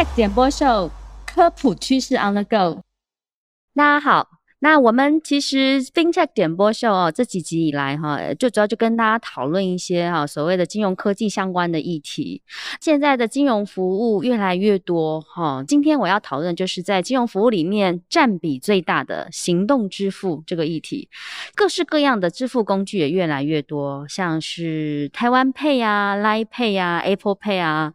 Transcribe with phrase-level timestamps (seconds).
[0.00, 0.90] Tech 点播秀
[1.26, 2.80] 科普趋势 On the Go，
[3.74, 4.30] 大家好。
[4.60, 12.42] 那我们其实 FinTech 点播秀哦，这几集以来哈，最主要就跟大家讨论一些哈所谓的金融科技相关的议题。
[12.80, 21.10] 现在的金融服务越来越多哈，今天我要讨论就是在金融服务里面占比最大的行动支付这个议题。
[21.54, 27.92] 各式各样的支付工具也越来越多，像是台湾 Pay 啊、Line Pay 啊、Apple Pay 啊、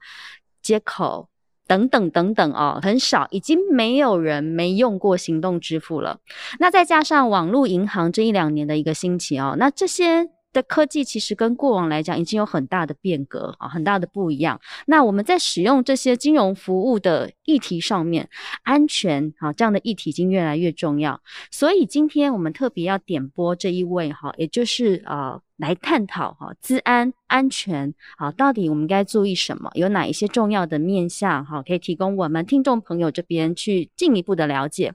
[0.62, 1.30] 接口。
[1.68, 6.20] 等等等等哦，很少，已经没有人没用过行动支付了。
[6.60, 10.35] 那再加上网络银行这一两年的一个兴起哦，那这些。
[10.56, 14.60] 的科技其实跟过往来讲已经有很大的变革啊，很大的不一样。
[14.88, 18.30] 那我们在使用这些金融服务的议题上面，
[18.64, 21.20] 安全啊这样的议题已经越来越重要。
[21.52, 29.70] 所以今天我们特别要点播这一位哈，也就是呃来探讨哈，资安安全啊，到底我们该注意什么？
[29.76, 34.94] 有哪一些重要的面向哈，可以提供我们听众朋友这边去进一步的了解。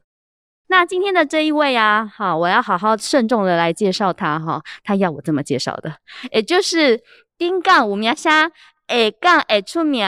[0.71, 5.93] 那今天的这一位啊，好，我要好好慎重的来介绍他哈，他要我这么介绍的，
[6.31, 7.03] 也就是
[7.37, 8.53] 丁杠五名虾，
[8.87, 10.07] 诶杠诶出名，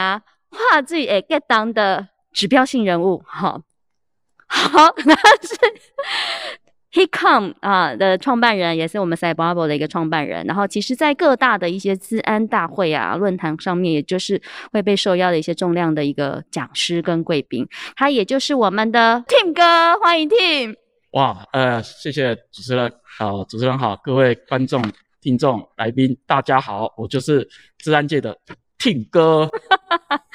[0.51, 3.61] 话剧诶 get 当的指标性人物哈，
[4.47, 5.57] 好，那是。
[6.93, 10.45] HeCom 啊的创办人，也是我们 Cyber 的一个创办人。
[10.47, 14.41] 然后，其实，在各大的一些治安大会啊、论坛上面，也就是
[14.73, 17.67] 会被受邀的一些重量的一个讲师跟贵宾。
[17.97, 20.77] 他也就是我们的 Tim 哥，欢迎 Tim。
[21.12, 24.83] 哇，呃，谢谢主持人，好，主持人好，各位观众、
[25.21, 28.37] 听众、来宾，大家好，我就是治安界的
[28.79, 29.49] Tim 哥。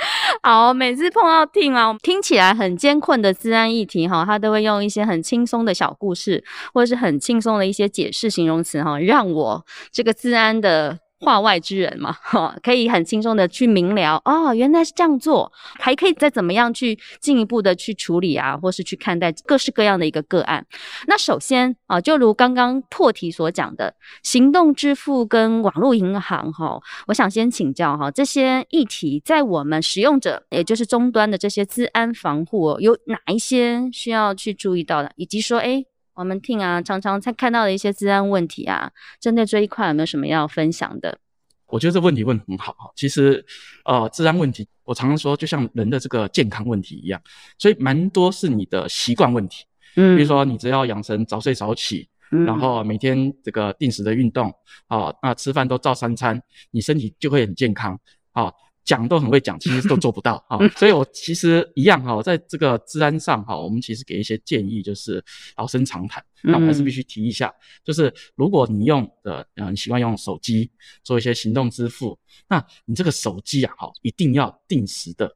[0.47, 6.41] 好，每次碰到听啊，听起来很艰困的治安议题哈，他都会用一些很轻松的小故事，
[6.73, 10.99] 或者是很轻松的一些解释形容词哈，让我这个治安的。
[11.19, 20.65] 化外之人嘛， 哈，可以很轻松的去明了哦，原来是这样做，还可以再怎么样去进一步的去处理啊，或是去看待各式各样的一个个案。
[21.07, 35.85] 那首先啊，就如刚刚破题所讲的，行动支付跟网络银行哈，我想先请教哈，这些议题在我们使用者，也就是终端的这些资安防护，有哪一些需要去注意到的，以及说，哎。
[36.17, 41.19] 我们听啊，常常在看到的一些治安问题啊，针对这一块有没有什么要分享的？
[41.67, 43.45] 我觉得这问题问很好其实，
[43.85, 47.21] 呃，治安问题，我常常说，就像人的这个健康问题一样，
[47.59, 49.63] 所以蛮多是你的习惯问题。
[49.95, 54.51] 嗯，比如说你只要养成早睡早起，然后每天这个定时的运动，
[54.87, 56.41] 啊，那吃饭都照三餐，
[56.71, 57.99] 你身体就会很健康。
[58.31, 58.51] 啊。
[58.87, 60.57] 讲都很会讲，其实都做不到 啊。
[60.77, 65.21] 所以我其实一样哈，在这个治安上哈，我们其实给一些建议，就是
[65.57, 66.23] 老生常谈。
[66.43, 67.53] 那我们还是必须提一下，
[67.83, 70.71] 就是如果你用的嗯习惯用手机
[71.03, 72.17] 做一些行动支付，
[72.47, 75.35] 那你这个手机啊哈，一定要定时的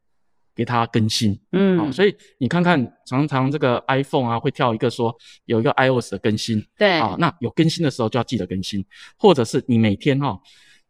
[0.56, 1.38] 给它更新。
[1.52, 5.14] 嗯，所以你看看，常常这个 iPhone 啊会跳一个说
[5.46, 8.86] 有一个 iOS 的更新，对啊，那有更新的时候就要记得更新，
[9.18, 10.40] 或者是你每天哈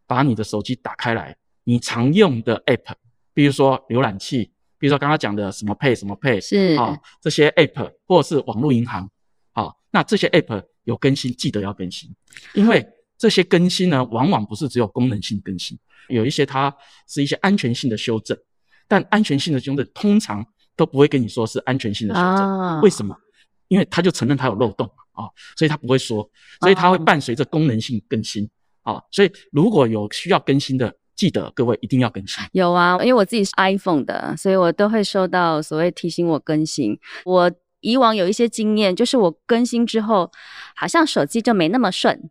[0.06, 1.36] 把你的手机打开来。
[1.64, 2.94] 你常用的 App，
[3.34, 9.08] 比如说浏览器，比如说刚刚讲的什么 Pay 什么 Pay，是啊，这些 App 或者是网络银行，
[9.54, 12.10] 啊，那这些 App 有更新，记得要更新，
[12.56, 12.84] 因为
[13.16, 15.78] 这些更新呢，往往不是只有功能性更新，
[16.10, 16.76] 有一些它
[17.08, 18.36] 是一些安全性的修正，
[18.88, 20.44] 但安全性的修正通常
[20.76, 23.16] 都不会跟你说是安全性的修正，为什么？
[23.68, 26.28] 因为他就承认他有漏洞啊，所以他不会说，
[26.60, 28.50] 所以他会伴随着功能性更新
[28.82, 30.92] 啊，所以如果有需要更新的。
[31.22, 32.44] 记得各位一定要更新。
[32.52, 36.98] 有啊，因为我自己是 iPhone 的，所以我都会收到所谓提醒我更新。
[37.26, 37.52] 我
[37.82, 40.32] 以往有一些经验，就是我更新之后，
[40.76, 42.28] 好像手机就没那么顺。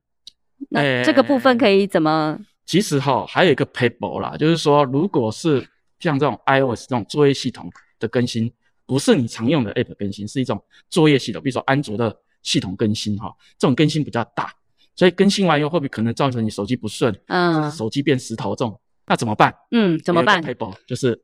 [0.70, 2.36] 那这个部分可以怎么？
[2.66, 5.64] 其实哈，还有一个 paper 啦，就是说，如果是
[6.00, 8.52] 像这种 iOS 这种作业系统的更新，
[8.86, 12.12] 不是你常用的 App 更新，是一种作业系统，比如说安卓的
[12.42, 14.52] 系统更新哈，这种更新比较大。
[15.00, 17.10] 所以更新完以后，会不会可能造成你手机不顺？
[17.28, 19.50] 嗯，手机变石头重，那怎么办？
[19.70, 21.18] 嗯，怎么办？Paper 就是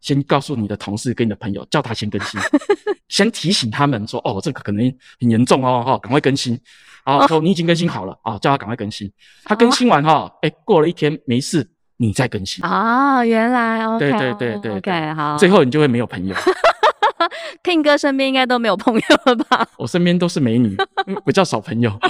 [0.00, 2.40] 先告诉你的同事跟你的朋友，叫他先更新，
[3.10, 4.84] 先提醒他们说，哦，这个可能
[5.20, 6.56] 很严重哦，哈，赶快更新。
[7.04, 9.10] 好，说你已经更新好了啊，叫他赶快更新。
[9.42, 12.64] 他更新完哈，哎，过了一天没事，你再更新。
[12.64, 15.36] 啊，原来对对对对，OK，好。
[15.36, 16.36] 最后你就会没有朋友。
[17.64, 19.66] 听哥身边应该都没有朋友了吧？
[19.76, 20.76] 我身边都是美女，
[21.26, 21.90] 比较少朋友。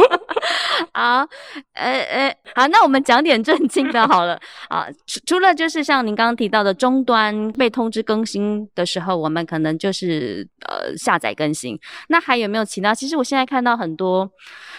[0.93, 1.27] 好，
[1.75, 4.87] 呃呃，好，那我们讲点正经的好了啊。
[5.07, 11.79] 除除了就是像您刚刚提到的终端被通知更新的时候，我们可能就是呃下载更新。
[12.09, 12.95] 那还有没有其他？
[12.95, 14.31] 其实我现在看到很多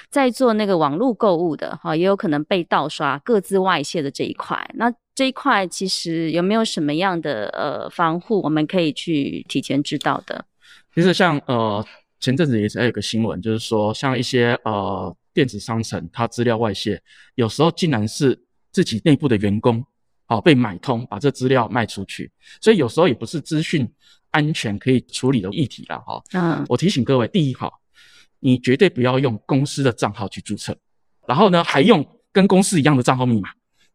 [0.10, 4.70] 在做那个网络购物的哈，也有可能被盗刷、各自外泄的这一块。
[4.76, 10.46] 那这一块其实有没有什么样的呃防护，我们可以去提前知道的？
[10.94, 11.86] 其实像呃。
[12.24, 17.02] 前阵子也是有个新闻，就是说像一些呃电子商城，它资料外泄，
[17.36, 18.40] 有时候竟然是
[18.72, 19.84] 自己内部的员工，
[20.26, 22.32] 好被买通，把这资料卖出去，
[22.62, 23.90] 所以有时候也不是资讯
[24.30, 26.22] 安全可以处理的议题了哈。
[26.34, 27.72] 嗯，我提醒各位，第一哈，
[28.40, 30.78] 你绝对不要用公司的账号去注册，
[31.28, 33.50] 然后呢还用跟公司一样的账号密码，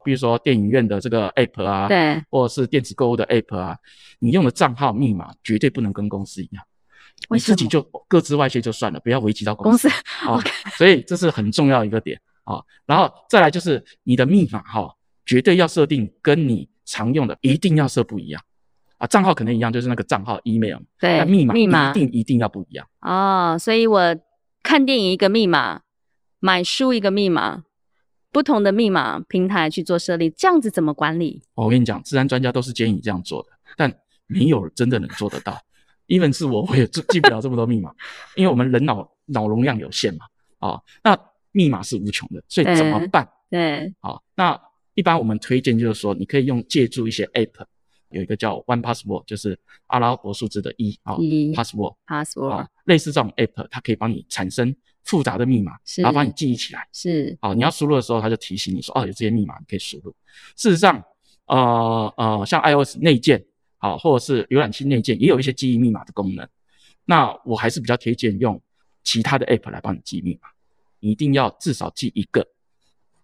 [0.05, 3.77] 比如说电影院的这个 app 啊，对，或者是电子购物的 app 啊，
[4.19, 6.65] 你用的账号密码绝对不能跟公司一样。
[7.31, 9.89] 你自己就各自外泄就算了，不要危及到公司
[10.27, 10.41] 啊。
[10.77, 12.63] 所以这是很重要一个点啊。
[12.85, 18.43] 然后再来就是你的密码哈，绝对要设定跟你常用的一定要设不一样
[18.99, 19.07] 啊。
[19.07, 23.59] 账号可能一样，就是那个账号 email，对，密码密码一定一定要不一样哦。
[23.59, 24.17] 所以我
[24.63, 25.81] 看电影一个密码，
[26.39, 27.65] 买书一个密码，
[28.31, 31.43] 不同的密码平台去做设立，这样子怎么管理？
[31.55, 33.93] 我跟你讲，自然专家都是建议你这样做的，但
[34.27, 35.59] 没有真的能做得到。
[36.09, 37.93] Even 是我，我也记记不了这么多密码，
[38.37, 40.27] 因为我们人脑脑容量有限嘛，
[40.59, 41.19] 啊，那
[41.53, 43.29] 密码是无穷的，所以怎么办？
[43.51, 44.61] 对，好，那
[44.95, 47.65] 一般我们推荐就是说，你可以用借助一些 app，
[48.11, 60.15] 有一个叫 One Password，就是阿拉伯数字的一啊，Password，Password，类似这种 app，它可以帮你产生复杂的密码，然后帮你记忆起来，是，好，你要输入的时候，它就提醒你说，哦，有这些密码你可以输入。
[60.57, 61.03] 事实上，
[61.47, 63.45] 呃呃，像 iOS 内建。
[63.87, 66.47] 好，或者是浏览器内建也有一些记忆密码的功能，
[67.05, 68.61] 那我还是比较推荐用
[69.05, 70.49] 其他的 app 来帮你记密码。
[70.99, 72.45] 你一定要至少记一个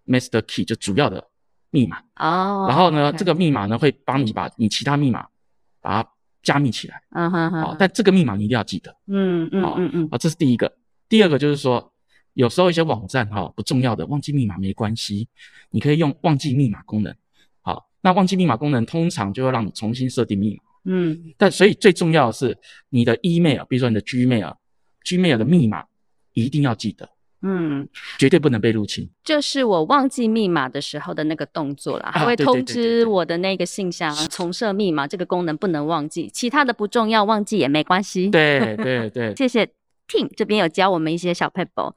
[0.06, 1.26] master key，就主要的
[1.70, 2.66] 密码哦。
[2.68, 5.26] 然后呢，这个密码呢会帮你把你其他密码
[5.80, 6.08] 把它
[6.42, 7.02] 加密起来。
[7.10, 7.62] 嗯哼哼。
[7.62, 8.94] 好，但这个密码你一定要记得。
[9.08, 10.08] 嗯嗯嗯嗯。
[10.12, 10.72] 啊，这是第一个。
[11.08, 11.92] 第二个就是说，
[12.34, 15.26] 有时候一些网站哈不重要的忘记密码没关系，
[15.70, 17.12] 你可以用忘记密码功能。
[18.02, 22.56] 那忘记密码功能通常就会让你重新设定密码，嗯，但所以最重要的是
[22.90, 25.84] 你的 email，比如说你的 Gmail，Gmail 的密码
[26.32, 27.08] 一定要记得，
[27.42, 27.88] 嗯，
[28.18, 29.08] 绝对不能被入侵。
[29.22, 38.30] 就是我忘记密码的时候的那个动作啦，还会通知我的那个信箱重设密码，这个功能不能忘记，其他的不重要，忘记也没关系。
[38.30, 39.68] 对对对， 谢谢。
[40.12, 41.94] Team 这边有教我们一些小 paper，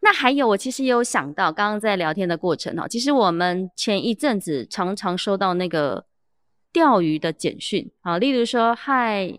[0.00, 6.06] 那还有我其实也有想到，刚刚在聊天的过程哦，其实我们前一阵子常常收到那个
[6.72, 9.38] 钓鱼的简讯，啊，例如说，嗨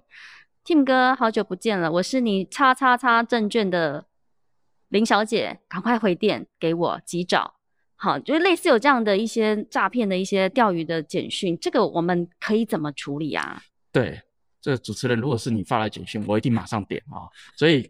[0.64, 4.06] ，Tim 哥，好久不见了，我是你叉叉叉证券的
[4.90, 7.56] 林小姐，赶快回电给我，急找，
[7.96, 13.64] 好，就是类似有这样的一些诈骗的一些钓鱼的简讯，这个我们可以怎么处理啊？
[13.92, 14.22] 对。
[14.62, 17.32] 这主持人，如果是你发来简讯，我一定马上点啊！
[17.56, 17.90] 所以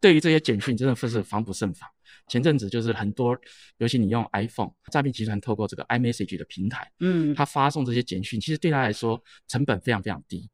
[0.00, 1.88] 对于这些简讯，真的是防不胜防。
[2.28, 3.36] 前阵子就是很多，
[3.78, 10.48] 尤其你用 iPhone，诈骗集团透过这个 iMessage 的平台，嗯，他发送这些简讯，其实对他来说成本非常非常低，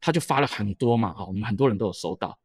[0.00, 2.38] 他就发了很多嘛，哈，我们很多人都有收到。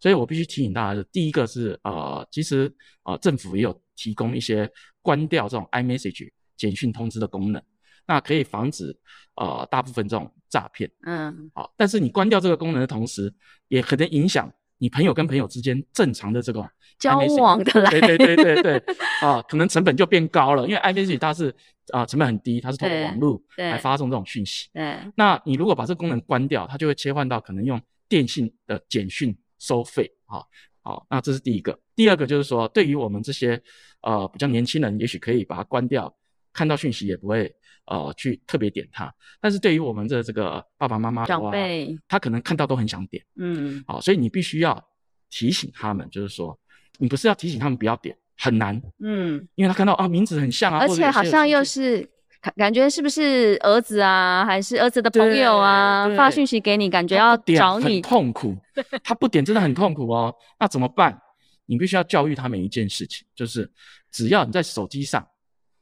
[0.00, 2.72] 所以我必须提醒大家的，第一个是呃，其实
[3.04, 4.68] 呃，政府也有提供一些
[5.00, 7.62] 关掉这种 iMessage 简讯通知的功能。
[8.04, 8.92] 那可以防止
[9.36, 13.32] 呃大部分这种诈骗，嗯，好，但是你关掉这个功能的同时，
[13.68, 14.52] 也可能影响
[14.82, 16.68] 你朋友跟朋友之间正常的这个
[16.98, 18.82] 交往的来，对对对对对，
[19.22, 21.54] 啊，可能成本就变高了，因为 i m e s 它是
[21.92, 30.42] 啊成本很低，它是通过网络来发送这种讯息，对，那你如果把这个功能关掉，它就会切换到可能用电信的简讯收费，啊，
[30.82, 33.62] 好，那这是第一个，第二个就是说，对于我们这些
[34.00, 36.12] 呃比较年轻人，也许可以把它关掉，
[36.52, 37.54] 看到讯息也不会。
[37.86, 44.82] 呃，去特别点它，但是对于我们的这个爸爸妈妈长辈，他可能看到都很想点，嗯，好，所以你必须要
[45.28, 46.56] 提醒他们，就是说，
[46.98, 52.08] 你不是要提醒他们不要点，很难，嗯，因为他看到啊名字很像啊，而且好像又是
[52.40, 58.56] 感感觉是不是儿子啊，还是儿子的朋友啊发讯息给你，感觉要找你，痛苦，
[59.02, 61.20] 他不点真的很痛苦哦，那怎么办？
[61.66, 63.68] 你必须要教育他们一件事情，就是
[64.12, 65.26] 只要你在手机上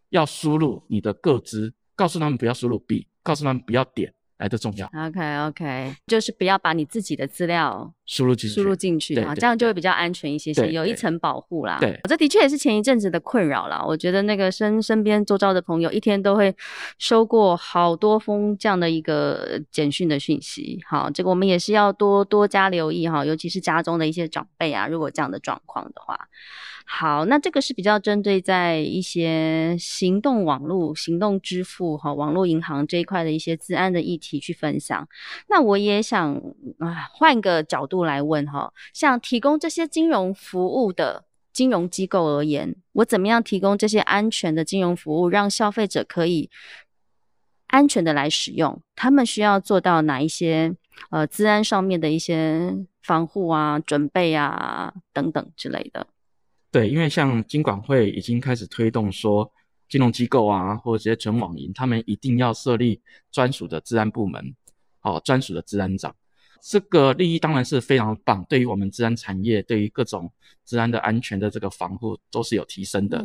[0.09, 1.73] 要输入你的个资。
[2.01, 4.87] 告诉他们不要输入 B，告诉他们不要点来的重要。
[4.87, 11.77] OK OK，就是不要把你自己的资料输入进去，输入进去啊，这样就会比较安全一些些，有一层保护啦。
[11.79, 13.85] 对，这的确也是前一阵子的困扰啦。
[13.87, 16.57] 我觉得那个身身边周遭的朋友，一天都会
[16.99, 20.81] 收过好多封这样的一个简讯的讯息。
[20.89, 26.19] 好，这个我们也是要多多加留意哈，尤其是家中的一些长辈啊，如果这样的状况的话。
[26.93, 35.09] 好，那这个是比较针对在一些行动网络、行动支付和、网络银行这一块的一些治安的议题去分享。
[35.49, 36.35] 那我也想
[36.81, 46.51] 啊，换个角度来问哈，像提供这些金融服务的金融机构而言，我怎么样提供这些安全的金融服务，让消费者可以
[47.69, 48.83] 安全的来使用？
[48.97, 50.75] 他们需要做到哪一些
[51.11, 56.09] 呃治安上面的一些防护啊、准备啊等等之类的？
[56.73, 59.51] 对，因为像金管会已经开始推动说，
[59.89, 63.01] 金融机构啊，或者这些纯网银，他们一定要设立
[63.33, 64.55] 专属的治安部门，
[65.03, 66.15] 哦，专属的治安长，
[66.63, 70.33] 这个利益当然是非常棒，对于我们治安产业，对于各种
[70.65, 73.21] 治安的安全的这个防护都是有提升的。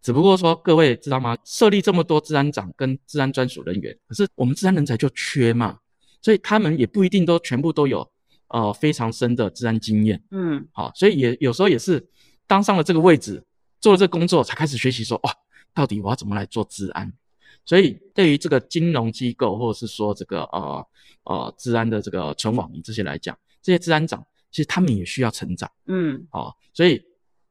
[0.00, 1.36] 只不过说，各位知道吗？
[1.44, 5.76] 设立这么多治安长跟治安专属人员，可是我们治安人才就缺嘛，
[6.22, 8.08] 所以他们也不一定都全部都有
[8.46, 10.22] 呃非常深的治安经验。
[10.30, 12.06] 嗯，好，所以也有时候也是。
[12.50, 13.40] 当上了这个位置，
[13.78, 15.32] 做了这个工作，才开始学习说，哇，
[15.72, 17.12] 到底我要怎么来做治安？
[17.64, 20.84] 所以对于这个金融机构，或者是说这个呃
[21.22, 27.00] 呃治安的这个存网银这些来讲，这些治安长其实他们也需要成长，嗯，好，所以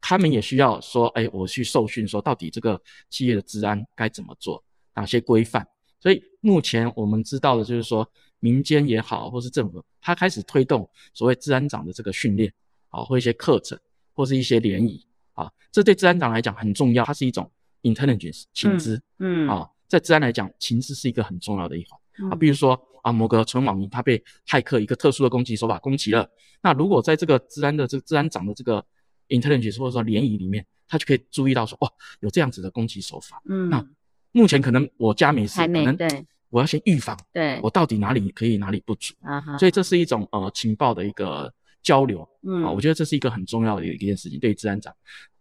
[0.01, 4.61] 他们也需要说，哎，我去受训，说到底这个企业的治安该怎么做，
[4.95, 5.65] 哪些规范？
[6.01, 8.05] 所以目前我们知道的就是说，
[8.41, 12.51] 民间也好，或是政府，他开始推动所谓治安长的这个训练，
[12.89, 13.79] 好，或一些课程。
[14.19, 17.49] 或是一些涟漪啊，这对治安长来讲很重要，它是一种
[17.83, 22.35] intelligence 情资，嗯啊，在治安来讲，情资是一个很重要的一环啊。
[22.35, 26.29] 比如说啊，某个纯网银它被骇客一个特殊的攻击手法攻击了，
[26.61, 28.85] 那如果在这个治安的这个治安长的这个
[29.29, 31.87] intelligence 或者说联谊里面，他就可以注意到说，哦，
[32.19, 33.87] 有这样子的攻击手法，嗯，那
[34.33, 39.57] 目前可能我家没事，可能对，我要先预防，对，我到底哪里可以，哪里不足啊？
[39.57, 41.53] 所以这是一种呃情报的一个。
[41.81, 44.93] 交流，嗯，啊，我觉得这是一个很重要的一件事情，对于治安长。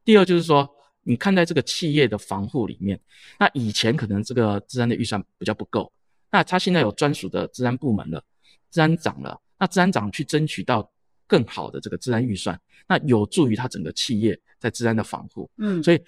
[0.04, 0.68] 第二就是说，
[1.02, 2.98] 你看待这个企业的防护里面，
[3.38, 5.92] 那以前可能这个治安的预算比较不够，
[6.30, 8.22] 那他现在有专属的治安部门了，
[8.70, 10.90] 治安长了，那治安长去争取到
[11.26, 16.00] 更好的这个治安预算，那有助于他整个企业在治安的防护，嗯，所以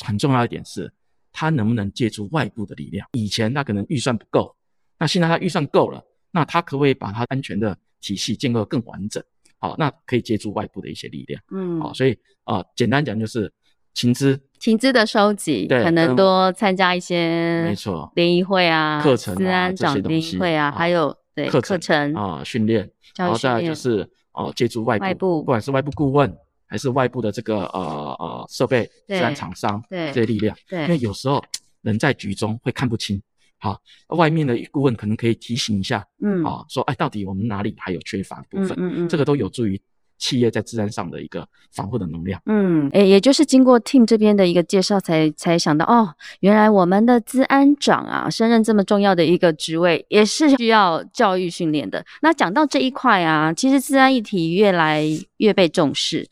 [0.00, 0.90] 很重要一点是，
[1.32, 3.06] 他能不能借助外部的力量？
[3.12, 4.54] 以前他可能预算不够，
[4.98, 9.22] 那现在他预算够了，那他可不可以把他安全的体系建构更完整？
[9.68, 13.52] 好，那可以借助外部的一些力量，嗯，好，所以啊，简单讲就是
[13.94, 31.42] 情资，情资的收集，可能多参加一些，没错，联谊会啊，课程啊，这些东西，会啊，还有对课程啊，训练，然后再就是哦，借助外部，不管是外部顾问还是外部的这个呃呃设备、自然厂商，对这些力量，对，因为有时候
[31.82, 33.20] 人在局中会看不清。
[33.58, 38.76] 好，外面的顾问可能可以提醒一下，嗯，啊，说，哎，到底我们哪里还有缺乏部分？
[38.78, 39.80] 嗯嗯这个都有助于
[40.18, 42.40] 企业在治安上的一个防护的能量。
[42.46, 52.04] 嗯，哎，也就是经过 Team 这边的一个介绍，才才想到，哦，原来我们的治安长啊，升任这么重要的一个职位，也是需要教育训练的。
[52.22, 55.04] 那讲到这一块啊，其实治安议题越来
[55.38, 56.26] 越被重视。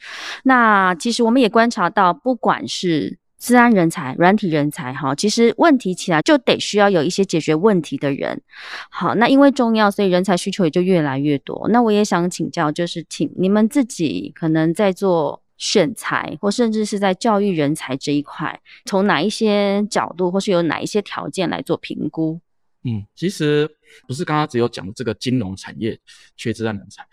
[0.45, 8.41] 那其实我们也观察到，不管是治安人才、软体人才，哈，其实问题起来就得需要有一些解决问题的人。
[8.89, 11.69] 好，那因为重要，所以人才需求也就越来越多。
[11.69, 22.41] 那我也想请教，就是请你们自己可能在做选材，或甚至是在教育人才这一块，从哪一些角度，或是有哪一些条件来做评估？
[22.85, 23.69] 嗯，其实
[24.09, 26.01] 不是刚刚只有讲这个金融产业
[26.35, 27.07] 缺治安人才，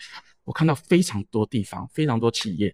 [0.45, 2.73] 我看到非常多地方、非常多企业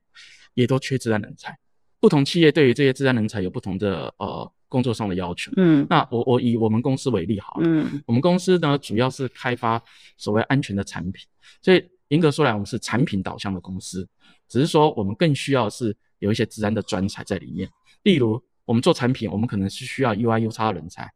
[0.54, 1.58] 也都缺治安人才。
[2.00, 5.52] 不同企业对于这些治安人才有不同的呃工作上的要求。
[5.58, 7.64] 嗯，那我我以我们公司为例好了。
[7.66, 9.82] 嗯，我们公司呢主要是开发
[10.18, 11.26] 所谓安全的产品，
[11.62, 14.08] 所以严格说来，我们是产品导向的公司。
[14.48, 17.70] 只是说我们更需要是有一些治安的专才在里面。
[18.04, 21.12] 例如，我们做产品，我们可能是需要 UI、U 叉的人才。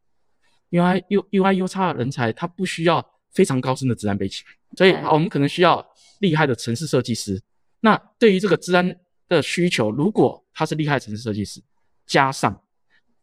[0.72, 4.44] UI、U、UI、U 叉的人才，他不需要非常高深的自然背景，
[4.78, 5.86] 所以我们可能需要
[6.20, 7.42] 厉害的城市设计师。
[7.82, 8.94] 那对于这个治安
[9.36, 11.62] 的需求，如果他是厉害城市设计师，
[12.06, 12.62] 加上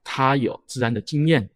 [0.02, 1.50] 他有治安的经验、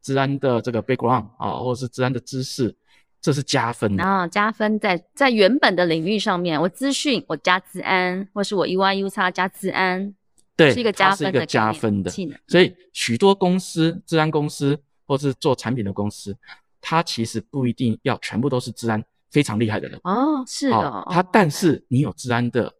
[0.00, 2.74] 治安的这个 background 啊，或者是治安的知识，
[3.20, 4.02] 这是加分的。
[4.02, 10.14] 啊，加分在在原本的领域上面，我资讯我加治安，或是我 UI U 叉加治安，
[10.56, 12.38] 对，是一个加分的加分的技能。
[12.48, 16.34] 所以许多公司、治安公司或是做产品的公司，
[16.80, 22.72] 它其实不一定要全部都是治安非常厉害的人哦，是的，他但是你有治安的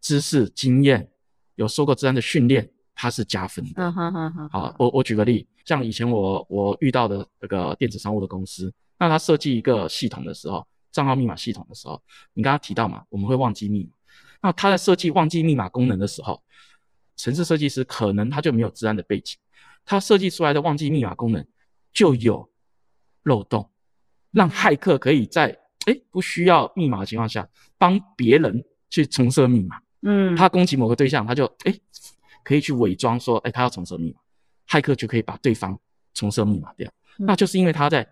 [0.00, 1.10] 知识经验，
[1.54, 3.72] 有受过治安的训练，它是加分的。
[3.76, 4.48] 嗯哼哼哼。
[4.50, 12.00] 好，我我举个例，像以前我我遇到的这个电子商务的公司，那他设计一个系统的时候，账号密码系统的时候，
[12.34, 13.90] 你刚刚提到嘛，我们会忘记密码，
[14.42, 16.42] 那他在设计忘记密码功能的时候，
[17.16, 19.36] 城市设计师可能他就没有治安的背景，
[19.84, 21.46] 他设计出来的忘记密码功能
[21.92, 22.48] 就有
[23.24, 23.68] 漏洞。
[24.32, 27.48] 让骇客可以在哎不需要密码的情况下，
[27.78, 29.80] 帮别人去重设密码。
[30.06, 31.74] 嗯，他攻击某个对象，他就哎
[32.44, 34.20] 可以去伪装说哎他要重设密码，
[34.68, 35.78] 骇客就可以把对方
[36.14, 36.90] 重设密码掉。
[37.18, 38.08] 那就是因为他在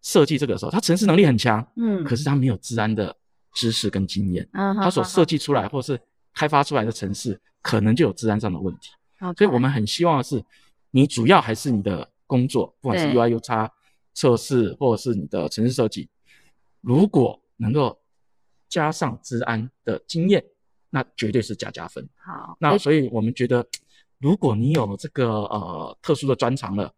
[0.00, 3.14] 设计这个时候，他城市能力很强，嗯，可是他没有治安的
[3.52, 6.00] 知识跟经验，他所设计出来或是
[6.32, 8.90] 开发出来的城市可能就有治安上的问题。
[9.36, 10.42] 所以我们很希望的是，
[10.90, 13.70] 你主要还是你的工作，不管是 UI、U 叉。
[14.16, 16.08] 测试或者是你的城市设计，
[16.80, 18.00] 如果能够
[18.68, 20.40] 加上治安的经验，
[20.94, 22.08] 那绝对是加加分。
[22.16, 23.66] 好，那所以我们觉得，
[24.20, 26.90] 如果你有这个呃特殊的专长了。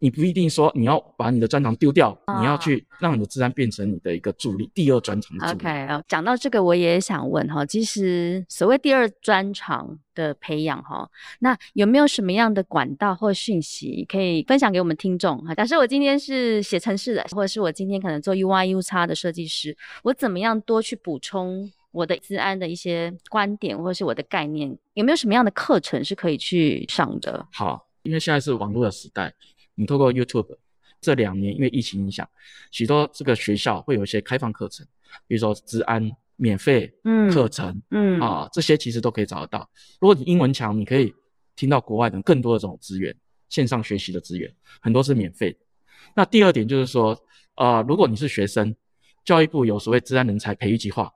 [0.00, 5.64] 你不一定说你要把你的专长丢掉，你要去让你的自然变成你的一个助力，第二专长的助力。
[5.64, 15.54] OK，讲到这个，我也想问哈，其实所谓第二专长的培养哈，那有没有什么样的管道或讯息可以分享给我们听众哈？
[15.54, 24.76] 假设我今天是写程式的，或者是我今天可能做 UI、U 叉的设计师，我怎么样多去补充我的治安的一些观点或者是我的概念？
[24.94, 27.46] 有没有什么样的课程是可以去上的？
[27.52, 29.32] 好，因为现在是网络的时代。
[29.76, 30.56] 你透过 YouTube
[31.00, 32.28] 这两年，因为疫情影响，
[32.72, 34.84] 许多这个学校会有一些开放课程，
[35.28, 36.92] 比如说治安免费
[37.32, 39.70] 课程，嗯啊，这些其实都可以找得到。
[40.00, 41.14] 如果你英文强，你可以
[41.54, 43.14] 听到国外的更多的这种资源，
[43.48, 45.58] 线上学习的资源很多是免费的。
[46.16, 47.16] 那第二点就是说，
[47.54, 48.74] 呃，如果你是学生，
[49.24, 51.12] 教育部有所谓治安人才培育计划，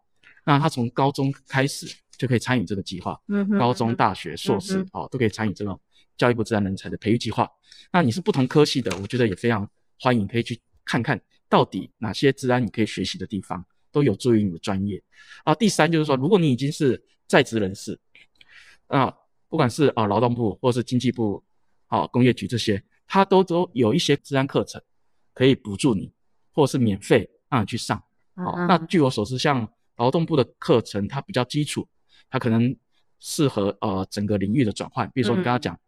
[0.49, 1.87] 那他从高中开始
[2.17, 5.79] 就可以参与这个计划，嗯，高中、大学、硕士哦都可以参与这种。
[6.17, 7.49] 教育部自然人才的培育计划，
[7.93, 15.01] 那你是不同科系的，我觉得也非常欢迎，可以去看看到底哪些自然你可以学习的地方，都有助于你的专业。
[15.45, 17.97] 啊，第三就是说，如果你已经是在职人士，
[18.89, 19.15] 啊，
[19.49, 21.41] 不管是啊劳动部或是经济部，
[21.87, 24.83] 啊工业局这些，它都都有一些自然课程
[25.35, 26.11] 可以补助你，
[26.53, 28.03] 或是免费让你去上。
[28.35, 31.87] 好，那据我所知，像劳动部的课程，它比较基础，
[32.31, 32.75] 它可能
[33.21, 35.79] 适合呃整个领域的转换，比如说你刚刚讲。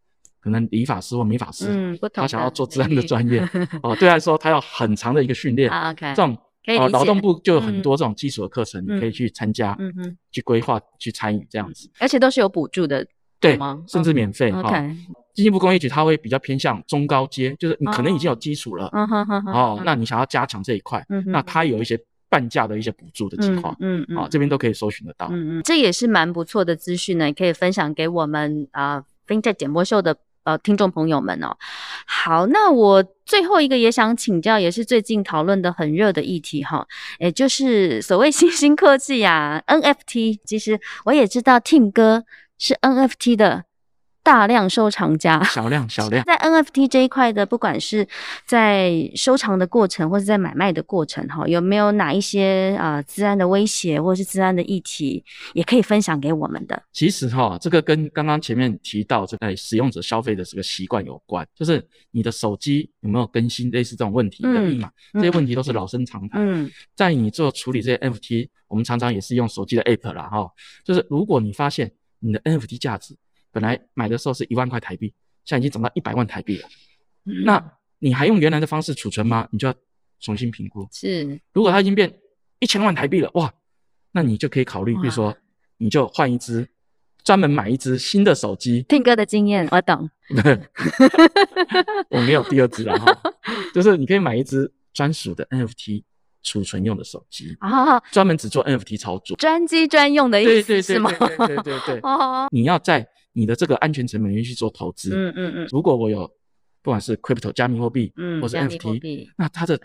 [0.42, 3.46] 可能理发师或美发师，嗯，他想要做治安的专业。
[3.84, 5.70] 哦，对他来说，他要很长的一个训练。
[5.70, 6.34] OK，这种
[6.78, 9.92] 哦，劳动部就有很多这种基础的课程，你可以去参加，嗯。
[9.96, 11.90] 哼，去规划、去参与这样子。
[11.98, 13.06] 而且都是有补助的，
[13.38, 13.84] 对吗？
[13.86, 14.50] 甚至免费。
[14.50, 14.96] OK，
[15.34, 25.28] 经济部工业局它会比较偏向中高阶，就是你可能已经有基础了，嗯哼哼，哦，那你想要加强这一块，嗯那它有一些半价的一些补助的计划，嗯嗯，啊，这边都可以搜寻得到。
[25.30, 30.16] 嗯嗯，这也是蛮不错的资讯呢，可以分享给我们啊，FinTech 简播秀的。
[30.42, 31.54] 呃，听众朋友们哦，
[32.06, 36.86] 好，那我最后一个也想请教，也是最近讨论的很热的议题哈，
[37.20, 40.38] 也就是所谓新兴科技呀，NFT。
[40.46, 42.24] 其实我也知道，Tim 哥
[42.56, 43.64] 是 NFT 的。
[44.22, 48.06] 大量收藏家，小量 小量，在 NFT 这一块的，不管是
[48.46, 56.80] 在收藏的过程，或者在买卖的过程，哈，有没有哪一些啊，治安的威胁，或者是治安的议题，也可以分享给我们的？
[56.92, 66.42] 其实哈，这个跟刚刚前面提到这个使用者消费的这个习惯有关，就是你的手机有没有更新类似这种问题的密码，这些问题都是老生常谈。
[66.44, 70.50] 嗯，在你做处理这些 NFT，我们常常也是用手机的 App 啦，哈，
[70.84, 73.16] 就是如果你发现你的 NFT 价值。
[73.52, 75.12] 本来买的时候是一万块台币，
[75.44, 76.68] 现在已经涨到一百万台币了。
[77.44, 77.62] 那
[77.98, 79.46] 你还用原来的方式储存吗？
[79.50, 79.74] 你就要
[80.20, 80.88] 重新评估。
[80.90, 82.18] 是，如果它已经变
[82.58, 83.52] 一千万台币了，哇，
[84.12, 85.36] 那你就可以考虑，比如说，
[85.76, 86.66] 你就换一只，
[87.22, 88.82] 专门买一只新的手机。
[88.88, 90.08] 听歌的经验，我懂。
[92.08, 93.20] 我没有第二只了哈，
[93.74, 96.04] 就是你可以买一只专属的 NFT
[96.42, 101.10] 储存用的手机啊，专门只做 NFT 操作，专机专用的意思是吗？
[101.18, 102.00] 对对对对对。
[102.08, 103.06] 哦，你要在。
[103.32, 105.14] 你的这个安全成本，你去做投资。
[105.14, 105.68] 嗯嗯嗯。
[105.70, 106.26] 如果我有，
[106.82, 109.78] 不管是 crypto 加密货币，嗯，或是 NFT，那它的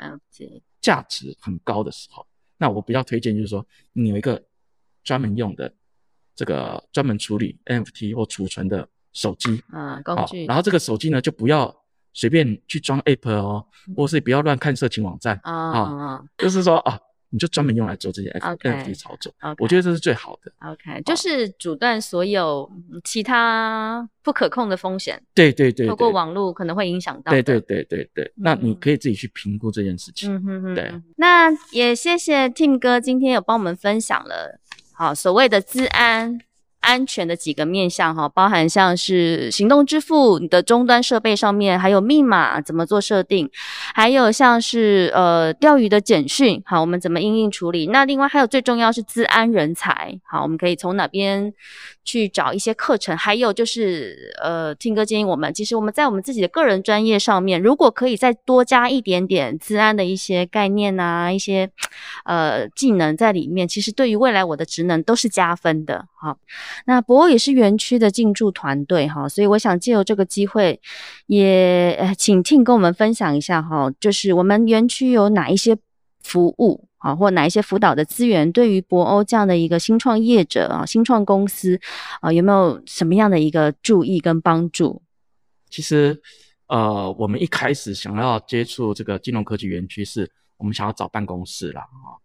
[0.81, 2.25] 价值很高的时候，
[2.57, 4.41] 那我比较推荐就是说，你有一个
[5.03, 5.71] 专门用的
[6.35, 10.45] 这个专门处理 NFT 或储存的手机啊工具。
[10.45, 11.75] 然后这个手机呢，就不要
[12.13, 16.23] 随便去装 app 哦，或是不要乱看色情网站啊。
[16.37, 16.99] 就是说啊，
[17.35, 19.29] 你就专门用来做这些 NFT 操作。
[19.57, 20.49] 我觉得这是最好的。
[20.61, 22.71] OK，就是阻断所有
[23.03, 25.21] 其他不可控的风险。
[25.33, 27.33] 对对对，透过网络可能会影响到。
[27.33, 30.33] 对对对对对，那你可以自己去评估这件事情。
[30.33, 30.75] 嗯哼哼。
[30.75, 34.57] 对，那也谢谢 Tim 哥今天有帮我们分享了，
[34.93, 36.39] 好所谓的治安。
[36.85, 43.49] 安全的几个面向哈，包含像是行动支付你的终端设备上面，还有密码怎么做设定，
[43.95, 47.87] 还有像是呃钓鱼的简讯，好，我们怎么应应处理？
[47.87, 51.51] 那另外还有最重要是资安人才，好，我们可以从哪边
[52.03, 53.17] 去找一些课程？
[53.17, 61.69] 还有就是呃，听哥建议我们，其实我们在我们自己的个人专业上面，如果可以再多加一点点资安的一些概念啊，一些
[62.25, 66.37] 呃技能在里面，其实对于未来我的职能都是加分的，好。
[66.85, 70.79] 那博欧也是园区的进驻团队哈，所以我想借由这个机会，
[71.27, 75.77] 也请听跟我们分享一下哈，就是我们园区有哪一些
[76.21, 81.79] 服务啊，或哪一些辅导的资源，对于博欧这样的一个新创业者啊、新创公司
[82.19, 85.01] 啊，有没有什么样的一个注意跟帮助？
[85.69, 86.21] 其实，
[86.67, 92.17] 呃，我们一开始想要接触这个金融科技园区，是我们想要找办公室啦啊。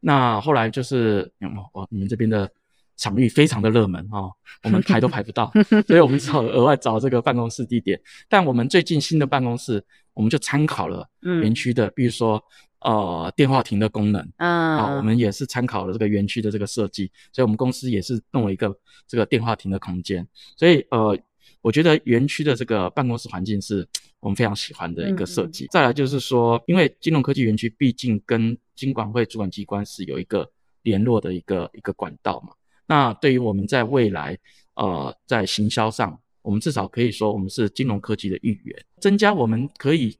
[0.00, 1.32] 那后来就是，
[1.72, 2.50] 我你们这边的。
[2.96, 4.32] 场域非常的热门哦，
[4.62, 5.52] 我们排都排不到，
[5.86, 8.00] 所以我们只好额外找这个办公室地点。
[8.28, 12.42] 但我们最近新的办公室，我们就参考了园区的，比如说
[12.80, 18.74] 呃电话亭的功能，啊，我们也是参考了这个园区的这个设计，所以我们公司也是弄了一个
[19.06, 20.26] 这个电话亭的空间。
[20.56, 21.18] 所以呃，
[21.60, 23.86] 我觉得园区的这个办公室环境是
[24.20, 25.66] 我们非常喜欢的一个设计。
[25.70, 30.50] 再来就是说，因为金融科技园区毕竟跟金管会主管机关是有一个
[30.82, 32.54] 联络的一个一个管道嘛。
[32.86, 34.38] 那对于我们在未来，
[34.74, 40.16] 呃，在行销上，我们至少可以说，我们是金融科技的一员，增加我们可以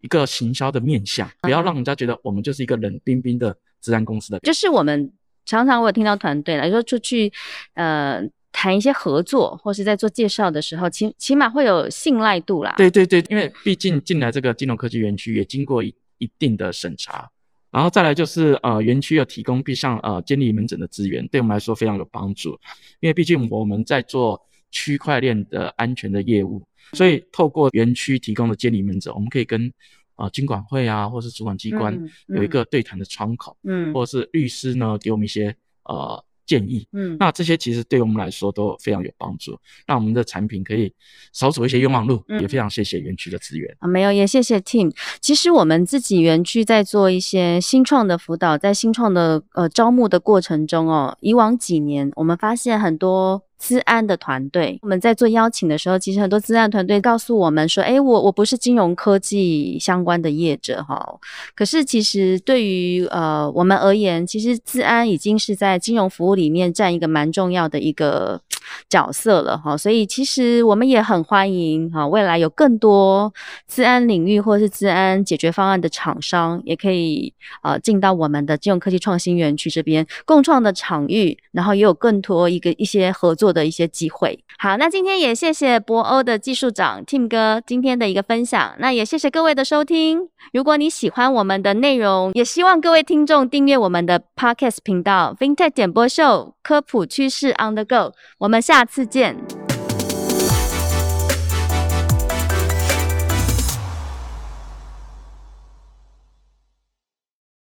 [0.00, 4.38] 一个行销的面向，不要让人家觉得我们就是一个冷冰冰的治安公司的。
[4.40, 5.12] 就是我们
[5.44, 7.32] 常常我有听到团队来说出去，
[7.74, 12.74] 呃，谈一些合作，或是在做介绍的时候，起起码会有信赖度啦。
[12.76, 17.30] 对对对，因为毕竟进来这个金融科技园区也经过一一定的审查。
[17.70, 22.58] 然后再来就是呃，园区要提供必上呃监理门诊的资源，对我们来说非常有帮助。
[23.00, 29.72] 因为毕竟我们在做区块链的安全的业务，所以透过园区提供的监理门诊，我们可以跟
[30.16, 35.54] 啊经管会啊，或是主管机关有一个对谈的窗口，嗯，或者是律师呢给我们一些
[35.84, 36.24] 呃。
[36.48, 39.56] 建议，嗯，那这些其实对我们来说都非常有帮助，
[39.86, 40.90] 让我们的产品可以
[41.32, 44.90] 少走一些冤枉路，也非常谢谢园区的资源啊，没有，也谢谢 Team。
[45.20, 53.42] 其实我们自己园区在做一些新创的辅导，在新创的呃招募的过程中哦，以往几年我们发现很多。
[53.58, 61.18] 资安的团队，我们在做邀请的时候，其实很多资安团队告诉我们说：“哎，我我不是金融科技相关的业者哈。”
[61.56, 68.40] 可是其实对于呃我们而言，其实资安已经是在金融服务里面占一个蛮重要的一个
[68.88, 69.76] 角色了哈。
[69.76, 73.32] 所以其实我们也很欢迎哈，未来有更多
[73.66, 83.58] 资安领域或是资安解决方案的厂商，也可以呃进到我们的金融科技创新园区这边共创的场域，然后也有更多一个一些合作作。
[83.58, 84.38] 的一些机会。
[84.58, 88.74] 好，那今天也谢谢博欧的技术长 Tim 哥今天的一个分享。
[88.78, 90.28] 那也谢谢各位的收听。
[90.52, 98.12] 如果你喜欢我们的内容，也希望各位听众订阅我们的 Podcast 频道 FinTech 点播秀科普趋势 On the Go。
[98.38, 99.57] 我们下次见。